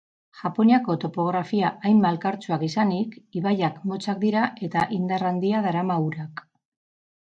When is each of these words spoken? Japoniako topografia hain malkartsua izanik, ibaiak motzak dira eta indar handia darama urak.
Japoniako 0.37 0.93
topografia 1.01 1.69
hain 1.89 1.99
malkartsua 2.05 2.59
izanik, 2.69 3.13
ibaiak 3.41 3.77
motzak 3.91 4.21
dira 4.25 4.49
eta 4.69 4.87
indar 5.01 5.27
handia 5.33 5.61
darama 5.67 6.03
urak. 6.11 6.47